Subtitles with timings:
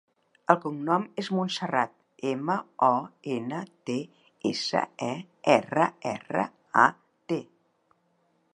[0.51, 1.91] El cognom és Montserrat:
[2.29, 2.55] ema,
[2.87, 2.95] o,
[3.35, 3.97] ena, te,
[4.53, 4.81] essa,
[5.11, 5.13] e,
[5.57, 6.47] erra, erra,
[6.87, 6.87] a,
[7.33, 7.39] te.